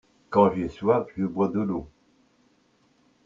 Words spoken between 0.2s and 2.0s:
quand j'ai soif je bois de l'eau.